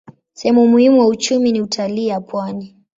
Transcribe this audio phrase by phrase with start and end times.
[0.33, 2.75] Sehemu muhimu wa uchumi ni utalii ya pwani.